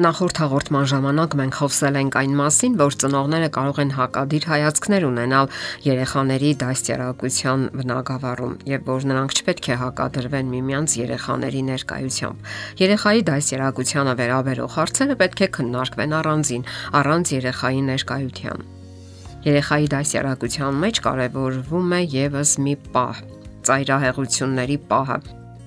Նախորդ 0.00 0.38
հաղորդման 0.40 0.86
ժամանակ 0.88 1.34
մենք 1.36 1.56
խոսել 1.60 1.96
ենք 2.00 2.14
այն 2.16 2.36
մասին, 2.38 2.76
որ 2.80 2.94
ծնողները 3.02 3.48
կարող 3.52 3.78
են 3.82 3.90
հակադիր 3.96 4.44
հայացքներ 4.48 5.04
ունենալ 5.04 5.48
երեխաների 5.84 6.52
դաստիարակության 6.62 7.66
բնագավառում 7.76 8.54
եւ 8.70 8.86
որ 8.88 9.04
նրանք 9.10 9.34
չպետք 9.36 9.68
է 9.68 9.76
հակադրվեն 9.82 10.48
միմյանց 10.54 10.94
երեխաների 11.00 11.60
ներկայությամբ։ 11.68 12.48
Երեխայի 12.80 13.24
դաստիարակությանը 13.28 14.14
վերաբերող 14.20 14.72
հարցերը 14.78 15.18
պետք 15.20 15.42
է 15.44 15.50
քննարկվեն 15.58 16.16
առանձին, 16.20 16.64
առանց 17.00 17.34
երեխայի 17.36 17.82
ներկայության։ 17.90 18.64
Երեխայի 19.50 19.92
դաստիարակության 20.00 20.80
մեջ 20.80 21.02
կարևորվում 21.10 21.92
է 21.92 22.00
եւս 22.16 22.56
մի 22.64 22.74
պահ՝ 22.96 23.20
ծայրահեղությունների 23.68 24.80
պահը 24.88 25.20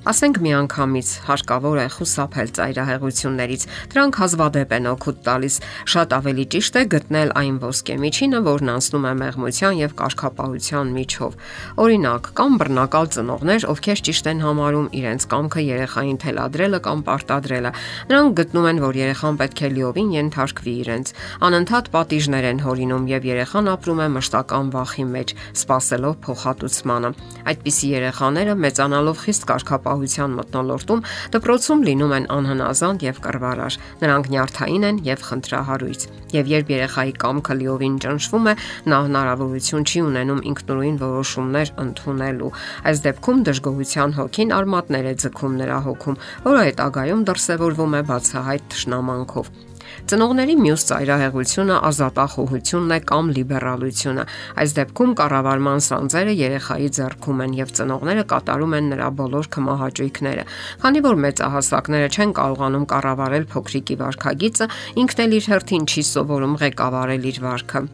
Ասենք 0.04 0.42
միանգամից 0.44 1.10
հարկավոր 1.24 1.78
է 1.80 1.84
խուսափել 1.96 2.50
ծայրահեղություններից։ 2.58 3.62
Դրանք 3.94 4.18
հազվադեպ 4.20 4.74
են 4.76 4.88
օգուտ 4.92 5.20
տալիս։ 5.24 5.56
Շատ 5.94 6.16
ավելի 6.18 6.46
ճիշտ 6.54 6.76
է 6.76 6.84
գտնել 6.92 7.30
այն 7.40 7.60
ոսկե 7.64 7.96
միջինը, 8.04 8.42
որն 8.44 8.72
անցնում 8.74 9.08
է 9.08 9.14
մեղմության 9.22 9.80
եւ 9.80 9.96
կարգապահության 10.04 10.92
միջով։ 10.98 11.38
Օրինակ, 11.84 12.28
կամ 12.36 12.58
բռնակալ 12.60 13.08
ծնողներ, 13.16 13.68
ովքեր 13.72 14.04
ճիշտ 14.04 14.28
են 14.34 14.44
համարում 14.44 14.90
իրենց 15.00 15.28
կամքը 15.32 15.64
երեխային 15.72 16.20
թելադրելը 16.20 16.80
կամ 16.84 17.00
պարտադրելը։ 17.08 17.72
Նրանք 18.12 18.38
գտնում 18.44 18.68
են, 18.74 18.84
որ 18.84 19.00
երեխան 19.00 19.40
պետք 19.40 19.64
է 19.64 19.72
լիովին 19.72 20.12
ենթարկվի 20.20 20.76
իրենց։ 20.84 21.16
Անընդհատ 21.48 21.90
պատիժներ 21.96 22.50
են 22.52 22.64
հորինում 22.68 23.08
եւ 23.14 23.32
երեխան 23.32 23.72
ապրում 23.72 24.04
է 24.04 24.08
մշտական 24.20 24.76
վախի 24.76 25.08
մեջ, 25.16 25.36
սпасելով 25.64 26.20
փոխհատուցմանը։ 26.28 27.14
Այդպիսի 27.54 27.88
երեխաները 27.94 28.54
մեծանալով 28.64 29.24
խիստ 29.24 29.48
կարգապահ 29.54 29.93
ապահովության 29.94 30.36
մտնոլորտում 30.38 31.02
դպրոցում 31.34 31.82
լինում 31.88 32.14
են 32.18 32.26
անհնազանդ 32.34 33.04
եւ 33.06 33.18
կռվարար։ 33.24 33.76
Նրանք 34.02 34.30
նյարդային 34.34 34.86
են 34.90 35.02
եւ 35.06 35.26
խնդրահարույց։ 35.28 36.06
Եվ 36.34 36.50
երբ 36.54 36.72
երեխայի 36.74 37.14
կամքը 37.24 37.58
լիովին 37.62 37.98
ճնշվում 38.04 38.50
է, 38.50 38.54
նա 38.90 39.00
հնարավորություն 39.08 39.86
չի 39.94 40.00
ունենում 40.08 40.42
ինքնուրույն 40.54 40.98
որոշումներ 41.04 41.74
ընդունելու։ 41.84 42.54
Այս 42.90 43.04
դեպքում 43.06 43.44
դժգոհության 43.50 44.18
հոգին 44.18 44.56
արմատներ 44.58 45.12
է 45.14 45.14
ձգում 45.24 45.60
նրա 45.62 45.78
հոգում, 45.90 46.20
որը 46.50 46.66
հետագայում 46.74 47.28
դրսևորվում 47.30 47.94
է 47.94 48.02
բացահայտ 48.10 48.68
ճշնամանքով։ 48.74 49.73
Ծնողների 50.10 50.56
մյուս 50.60 50.86
ծայրահեղությունը 50.90 51.78
ազատախոհությունն 51.90 52.94
է 52.94 53.00
կամ 53.12 53.32
լիբերալությունը։ 53.38 54.26
Այս 54.64 54.76
դեպքում 54.80 55.16
կառավարման 55.20 55.84
սանձերը 55.88 56.36
երեխայի 56.40 56.90
ձեռքում 57.00 57.44
են 57.48 57.58
եւ 57.60 57.74
ծնողները 57.80 58.24
կատարում 58.34 58.78
են 58.80 58.90
նրա 58.94 59.10
բոլոր 59.24 59.52
կմահաճույքները։ 59.58 60.48
Քանի 60.84 61.04
որ 61.10 61.20
մեծահասակները 61.28 62.14
չեն 62.14 62.38
կարողանում 62.40 62.88
կառավարել 62.94 63.50
փոքրիկի 63.54 64.00
վարքագիծը, 64.04 64.72
ինքն 65.04 65.28
էլ 65.28 65.38
իր 65.42 65.52
հերթին 65.54 65.92
չի 65.94 66.08
սովորում 66.14 66.58
ղեկավարել 66.64 67.30
իր 67.34 67.44
վարքը։ 67.48 67.88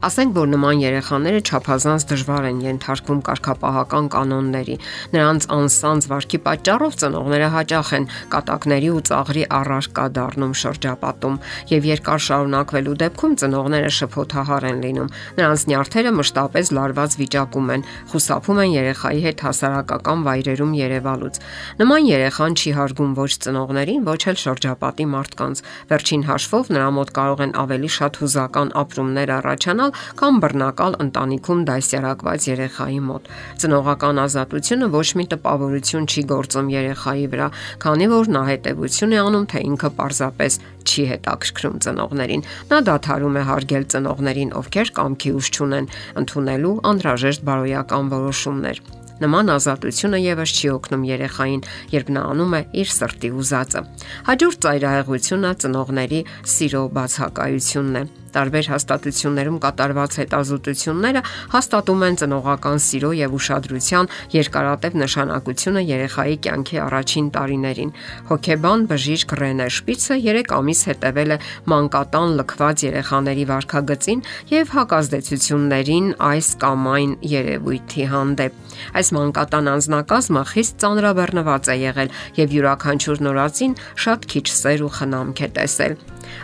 Ասենք 0.00 0.30
որ 0.32 0.46
նման 0.48 0.78
երեխաները 0.80 1.40
ճափազանց 1.44 2.04
դժվար 2.08 2.46
են 2.48 2.60
ենթարկվում 2.64 3.18
կարգապահական 3.26 4.06
կանոնների։ 4.14 4.76
Նրանց 5.12 5.46
անսանձ 5.52 6.06
վարքի 6.08 6.38
պատճառով 6.46 6.94
ծնողները 7.02 7.48
հաճախ 7.52 7.90
են 7.98 8.06
կատակների 8.32 8.88
ու 8.96 9.02
ծաղրի 9.10 9.42
առարկա 9.60 10.04
դառնում 10.16 10.54
շրջապատում, 10.60 11.36
եւ 11.68 11.88
երկար 11.90 12.24
շարունակվելու 12.26 12.96
դեպքում 13.04 13.34
ծնողները 13.44 13.90
շփոթահար 14.00 14.66
են 14.70 14.80
լինում։ 14.88 15.12
Նրանց 15.36 15.60
նյարդերը 15.68 16.14
մշտապես 16.16 16.72
լարված 16.80 17.18
վիճակում 17.20 17.70
են, 17.76 17.86
խուսափում 18.08 18.62
են 18.64 18.72
երեխայի 18.80 19.20
հետ 19.28 19.44
հասարակական 19.44 20.24
վայրերում 20.30 20.72
երևալուց։ 20.80 21.40
Նման 21.84 22.02
երեխան 22.08 22.56
չի 22.56 22.74
հարգում 22.80 23.12
ոչ 23.20 23.30
ծնողներին, 23.44 24.00
ոչ 24.08 24.20
էլ 24.32 24.40
շրջապատի 24.48 25.06
մարդկանց։ 25.12 25.64
Վերջին 25.92 26.26
հաշվով 26.30 26.72
նրա 26.72 26.88
մոտ 26.96 27.14
կարող 27.20 27.44
են 27.44 27.56
ավելի 27.60 27.90
շատ 28.00 28.20
հուզական 28.24 28.74
ապրումներ 28.80 29.34
առաջանալ 29.40 29.89
ունենալ 29.90 30.16
կամ 30.20 30.38
բռնակալ 30.42 30.96
ընտանիքում 31.02 31.62
դասյարակված 31.68 32.46
երեխայի 32.50 33.00
մոտ։ 33.06 33.28
Ծնողական 33.60 34.20
ազատությունը 34.24 34.86
ոչ 34.94 35.08
մի 35.18 35.24
տպավորություն 35.32 36.06
չի 36.10 36.22
գործում 36.30 36.70
երեխայի 36.74 37.26
վրա, 37.32 37.48
քանի 37.82 38.06
որ 38.10 38.30
նա 38.30 38.42
հետևություն 38.50 39.14
է 39.14 39.20
անում, 39.20 39.46
թե 39.50 39.58
ինքը 39.70 39.90
պարզապես 39.98 40.52
չի 40.80 41.02
հետաքրքրում 41.10 41.76
ծնողներին։ 41.84 42.46
Նա 42.70 42.78
դադարում 42.90 43.36
է 43.40 43.42
հարգել 43.50 43.84
ծնողներին, 43.90 44.54
ովքեր 44.60 44.94
կամքի 45.00 45.30
ուժ 45.40 45.50
չունեն, 45.50 45.90
ընդունելու 46.20 46.74
անհրաժեշտ 46.90 47.44
բարոյական 47.50 48.10
որոշումներ։ 48.14 48.82
Նման 49.20 49.52
ազատությունը 49.52 50.18
եւս 50.24 50.52
չի 50.56 50.70
օգնում 50.80 51.02
երեխային, 51.10 51.64
երբ 51.92 52.12
նա 52.16 52.22
անում 52.30 52.54
է 52.56 52.62
իր 52.80 52.94
սրտի 52.96 53.30
ուզածը։ 53.36 53.82
Հաջորդ 54.30 54.64
ծայրահեղությունը 54.64 55.52
ծնողների 55.60 56.22
սիրո 56.54 56.82
բացակայությունն 56.96 58.00
է 58.00 58.04
տարբեր 58.34 58.68
հաստատություններում 58.72 59.58
կատարված 59.64 60.16
հետազոտությունները 60.20 61.22
հաստատում 61.54 62.04
են 62.08 62.18
ծնողական 62.20 62.78
սիրո 62.86 63.10
եւ 63.20 63.36
ուշադրության 63.40 64.10
երկարատև 64.34 64.98
նշանակությունը 65.00 65.82
երեխայի 65.90 66.36
կյանքի 66.46 66.80
առաջին 66.86 67.26
տարիներին։ 67.36 67.94
Հոկեբան 68.30 68.86
բժիշկ 68.90 69.34
Ռենե 69.40 69.68
Շպիցը 69.76 70.18
3 70.30 70.54
ամիս 70.60 70.80
հետևել 70.90 71.34
է 71.34 71.38
մանկատան 71.72 72.36
լքված 72.40 72.84
երեխաների 72.90 73.44
վարքագծին 73.50 74.24
եւ 74.50 74.74
հակազդեցություններին 74.76 76.06
այս 76.30 76.48
կամ 76.64 76.88
այն 76.94 77.12
երևույթի 77.34 78.06
հանդեպ։ 78.14 78.60
Այս 79.00 79.12
մանկատան 79.16 79.70
անձնակազմը 79.74 80.44
խիստ 80.52 80.78
ծանրաբեռնված 80.84 81.70
է 81.74 81.76
եղել 81.80 82.14
եւ 82.40 82.56
յուրաքանչյուր 82.56 83.24
նորածին 83.26 83.76
շատ 84.06 84.30
քիչ 84.34 84.46
սեր 84.60 84.86
ու 84.86 84.94
խնամք 85.00 85.44
է 85.46 85.48
տեսել։ 85.60 85.94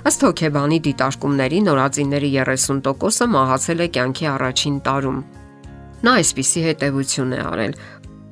Ըստ 0.09 0.25
հոգեբանի 0.26 0.78
դիտարկումների 0.87 1.59
նորածինների 1.66 2.31
30%-ը 2.37 3.28
մահացել 3.37 3.84
է 3.87 3.88
կյանքի 3.97 4.28
առաջին 4.32 4.76
տարում։ 4.87 5.20
Նա 6.06 6.12
այսպիսի 6.20 6.62
հետևություն 6.66 7.37
է 7.37 7.41
արել. 7.50 7.76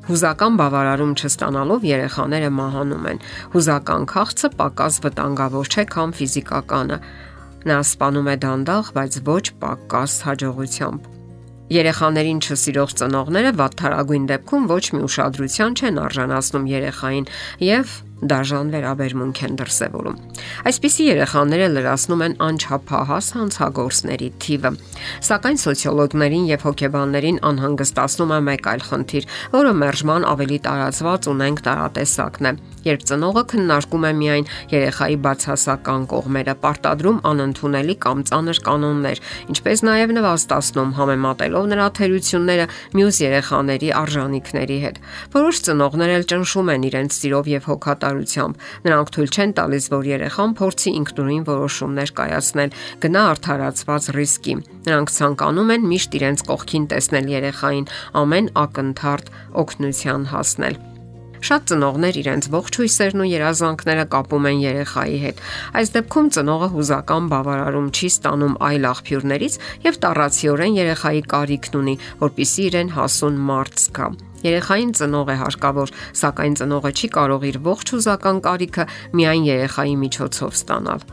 Հուզական 0.04 0.56
բավարարում 0.60 1.12
չստանալով 1.16 1.84
երեխաները 1.88 2.50
մահանում 2.58 3.06
են։ 3.14 3.22
Հուզական 3.54 4.02
քաղցը 4.12 4.50
պակաս 4.60 5.00
վտանգավոր 5.06 5.70
չէ, 5.72 5.84
քան 5.94 6.14
ֆիզիկականը։ 6.18 6.98
Նա 7.64 7.78
սپانում 7.88 8.28
է 8.28 8.36
դանդաղ, 8.44 8.90
բայց 8.98 9.20
ոչ 9.24 9.44
պակաս 9.64 10.16
հաջողությամբ։ 10.28 11.12
Երեխաներին 11.72 12.40
չսիրող 12.44 12.90
ծնողները 13.00 13.50
վատթարագույն 13.56 14.24
դեպքում 14.28 14.66
ոչ 14.68 14.84
մի 14.92 15.00
ուշադրության 15.08 15.76
չեն 15.80 16.00
արժանացնում 16.04 16.66
երեխային 16.68 17.28
եւ 17.64 17.94
դաժան 18.30 18.70
վերաբերմունք 18.74 19.40
են 19.44 19.56
դրսևորում։ 19.60 20.18
Այսպիսի 20.70 21.08
երեխաները 21.10 21.66
լրացնում 21.74 22.24
են 22.26 22.36
անչափահաս 22.48 23.30
հանցագործների 23.38 24.28
թիվը։ 24.44 24.74
Սակայն 25.28 25.58
սոցիոլոգներին 25.64 26.46
եւ 26.54 26.68
հոգեբաններին 26.68 27.40
անհանգստացնում 27.54 28.34
է 28.34 28.40
մեկ 28.50 28.70
այլ 28.74 28.86
խնդիր, 28.90 29.28
որը 29.54 29.74
մերժման 29.84 30.28
ավելի 30.34 30.58
տարածված 30.68 31.30
ունենք 31.34 31.66
տարատեսակն 31.68 32.50
է 32.50 32.54
երբ 32.84 33.04
ծնողը 33.08 33.42
քննարկում 33.50 34.04
է 34.04 34.10
միայն 34.18 34.48
երեխայի 34.72 35.16
բացասական 35.24 36.02
կողմերը, 36.10 36.54
պարտադրում 36.64 37.20
անընդունելի 37.30 37.96
կամ 38.04 38.24
ծանր 38.28 38.60
կանոններ, 38.66 39.22
ինչպես 39.54 39.82
նաև 39.88 40.12
նվաստացնում 40.18 40.92
համեմատելով 40.98 41.68
նրա 41.72 41.86
թերությունները 41.98 42.66
մյուս 42.98 43.20
երեխաների 43.24 43.90
արժանինքների 44.04 44.78
հետ։ 44.84 45.00
Որոշ 45.34 45.62
ծնողներ 45.68 46.14
էլ 46.18 46.28
ճնշում 46.34 46.72
են 46.74 46.86
իրենց 46.90 47.18
սիրով 47.24 47.50
եւ 47.54 47.68
հոգատարությամբ։ 48.14 48.62
Նրանք 48.84 49.12
թույլ 49.14 49.32
չեն 49.34 49.52
տալիս, 49.58 49.88
որ 49.94 50.08
երեխան 50.10 50.54
փորձի 50.60 50.90
ինքնուրույն 51.00 51.44
որոշումներ 51.48 52.14
կայացնել, 52.20 52.74
գնա 53.04 53.22
արդարացված 53.34 54.08
ռիսկի։ 54.18 54.56
Նրանք 54.88 55.14
ցանկանում 55.18 55.74
են 55.74 55.86
միշտ 55.92 56.18
իրենց 56.20 56.46
կողքին 56.54 56.88
տեսնել 56.94 57.30
երեխային, 57.34 57.86
ամեն 58.24 58.50
ակնթարթ 58.64 59.30
օգնության 59.64 60.28
հասնել։ 60.34 60.93
Շատ 61.44 61.64
ծնողներ 61.68 62.16
իրենց 62.22 62.46
ողջ 62.54 62.76
հույսերն 62.80 63.20
ու 63.20 63.26
երազանքները 63.28 64.04
կապում 64.14 64.46
են 64.48 64.60
երեխայի 64.64 65.16
հետ։ 65.24 65.40
Այս 65.76 65.90
դեպքում 65.96 66.30
ծնողը 66.36 66.68
հուզական 66.72 67.26
բավարարում 67.32 67.90
չի 67.92 68.08
ստանում 68.14 68.54
այլ 68.68 68.86
աղբյուրներից 68.90 69.58
եւ 69.84 69.98
տառացիորեն 70.04 70.78
երեխայի 70.80 71.22
կարիքն 71.34 71.76
ունի, 71.80 71.94
որpիսի 72.24 72.64
իրեն 72.64 72.94
հասուն 72.96 73.36
մարդ 73.50 73.76
զգա։ 73.84 74.08
Երեխային 74.44 74.90
ծնող 74.96 75.28
է 75.34 75.36
հարկավոր, 75.44 75.92
սակայն 76.24 76.56
ծնողը 76.64 76.90
չի 76.94 77.08
կարող 77.18 77.46
իր 77.52 77.60
ողջ 77.68 77.92
հուզական 77.94 78.40
կարիքը 78.48 78.88
միայն 79.20 79.44
երեխայի 79.52 79.94
միջոցով 80.04 80.58
ստանալ։ 80.64 81.06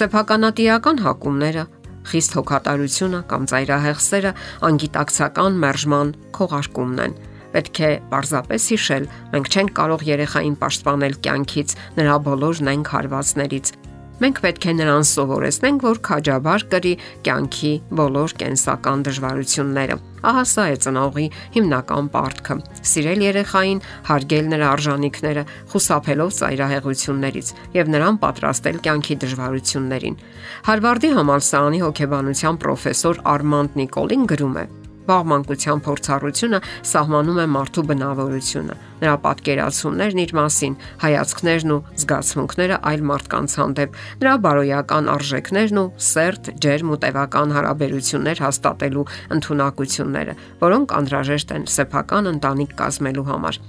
Սեփականատիրական 0.00 1.02
հակումները 1.08 1.64
խիստ 2.10 2.36
հոգատարությունը 2.40 3.20
կամ 3.32 3.42
ծայրահեղսերը 3.50 4.32
անգիտակցական 4.70 5.58
մերժման 5.64 6.14
քողարկումն 6.36 7.04
են 7.04 7.18
Պետք 7.54 7.82
է 7.82 7.92
պարզապես 8.14 8.70
հիշել, 8.74 9.06
մենք 9.34 9.50
չենք 9.50 9.76
կարող 9.80 10.08
երեխային 10.10 10.56
պաշտպանել 10.64 11.20
կյանքից, 11.26 11.78
նրա 12.00 12.16
բոլոր 12.30 12.64
նենք 12.70 12.92
հարվածներից։ 12.94 13.72
Մենք 14.20 14.38
պետք 14.44 14.64
է 14.68 14.72
նրան 14.76 15.04
սովորեցնենք, 15.08 15.84
որ 15.86 15.98
քաջաբար 16.04 16.64
կրի 16.72 16.90
կյանքի 17.24 17.70
բոլոր 18.00 18.32
կենսական 18.42 19.04
դժվարությունները։ 19.06 19.94
Ահա 20.28 20.42
սա 20.50 20.64
է 20.68 20.74
ծնողի 20.84 21.24
հիմնական 21.54 22.10
պարտքը՝ 22.12 22.56
սիրել 22.90 23.24
երեխային, 23.24 23.80
հարգել 24.10 24.50
նրա 24.52 24.66
արժանինքները, 24.76 25.44
խուսափելով 25.72 26.34
ծայրահեղություններից 26.36 27.54
եւ 27.80 27.94
նրան 27.96 28.20
պատրաստել 28.26 28.82
կյանքի 28.84 29.16
դժվարություններին։ 29.24 30.20
Հարվարդի 30.68 31.10
համալսարանի 31.16 31.80
հոգեբանության 31.86 32.60
պրոֆեսոր 32.60 33.24
Արմանդ 33.40 33.80
Նիկոլին 33.80 34.28
գրում 34.34 34.60
է. 34.60 34.66
Վաղ 35.10 35.24
մանկության 35.30 35.80
փորձառությունը 35.82 36.58
սահմանում 36.86 37.38
է 37.42 37.46
մարդու 37.50 37.82
բնավորությունը, 37.88 38.76
նրա 39.00 39.14
պատկերացումներն 39.24 40.20
իր 40.22 40.34
մասին, 40.38 40.76
հայացքներն 41.02 41.74
ու 41.74 41.80
զգացմունքները 42.02 42.78
այլ 42.90 43.02
մարդկանց 43.10 43.56
հանդեպ, 43.62 43.98
նրա 44.22 44.36
բարոյական 44.46 45.10
արժեքներն 45.16 45.82
ու 45.82 45.86
սերտ, 46.10 46.52
ջերմ 46.62 46.94
ու 46.94 47.00
տևական 47.08 47.56
հարաբերություններ 47.58 48.44
հաստատելու 48.46 49.08
ընտունակությունները, 49.40 50.38
որոնք 50.62 50.96
անհրաժեշտ 51.00 51.58
են 51.58 51.68
սեփական 51.74 52.34
ընտանիք 52.36 52.78
կազմելու 52.78 53.28
համար։ 53.34 53.62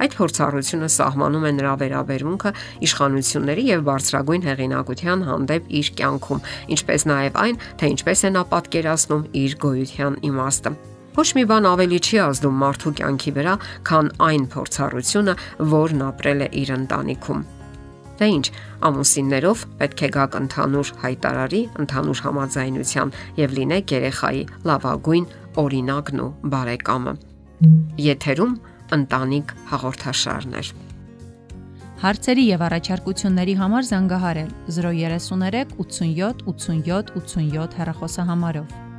Այդ 0.00 0.14
փորձառությունը 0.16 0.88
սահմանում 0.96 1.44
է 1.44 1.52
նրա 1.60 1.72
վերաբերմունքը 1.80 2.52
իշխանությունների 2.86 3.64
եւ 3.70 3.82
բարձրագույն 3.90 4.46
հեղինակության 4.48 5.24
հանդեպ 5.28 5.68
իր 5.80 5.90
կյանքում, 6.00 6.40
ինչպես 6.76 7.06
նաեւ 7.10 7.38
այն, 7.44 7.60
թե 7.76 7.90
ինչպես 7.94 8.24
է 8.24 8.30
նա 8.36 8.44
պատկերացնում 8.54 9.26
իր 9.44 9.58
գոյության 9.64 10.18
իմաստը։ 10.30 10.74
Ոչ 11.20 11.28
մի 11.36 11.44
բան 11.50 11.66
ավելի 11.68 11.98
չի 12.06 12.18
ազդում 12.22 12.60
մարդու 12.64 12.92
կյանքի 13.00 13.32
վրա, 13.36 13.54
քան 13.88 14.10
այն 14.30 14.44
փորձառությունը, 14.54 15.34
որն 15.74 16.04
ապրել 16.06 16.44
է 16.46 16.48
իր 16.60 16.70
ընտանիքում։ 16.80 17.40
Դե 18.20 18.26
ինչ, 18.30 18.46
ամուսիններով 18.84 19.60
պետք 19.80 20.00
է 20.06 20.08
գաք 20.16 20.34
ընդհանուր 20.40 20.88
հայտարարի, 21.02 21.60
ընդհանուր 21.82 22.18
համաձայնության 22.26 23.12
եւ 23.40 23.54
լինեք 23.58 23.94
երեխայի 23.96 24.42
լավագույն 24.70 25.28
օրինակն 25.64 26.20
ու 26.24 26.30
բարեկամը։ 26.54 27.14
Եթերում 28.10 28.52
ընտանիք 28.96 29.52
հաղորդաշարներ։ 29.70 30.70
Հարցերի 32.00 32.44
եւ 32.48 32.62
առաջարկությունների 32.66 33.54
համար 33.60 33.88
զանգահարել 33.90 34.52
033 34.76 35.74
87 35.84 36.46
87 36.52 37.12
87 37.20 37.76
հեռախոսահամարով։ 37.80 38.89